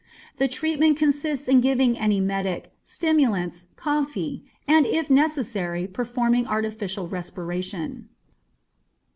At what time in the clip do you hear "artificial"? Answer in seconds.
6.47-7.07